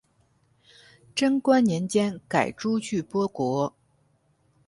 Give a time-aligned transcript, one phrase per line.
[1.13, 3.71] 贞观年间改朱俱波国。